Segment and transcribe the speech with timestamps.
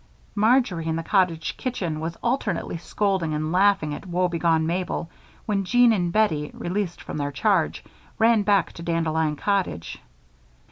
[0.33, 5.11] Marjory, in the cottage kitchen, was alternately scolding and laughing at woebegone Mabel
[5.45, 7.83] when Jean and Bettie, released from their charge,
[8.17, 9.99] ran back to Dandelion Cottage.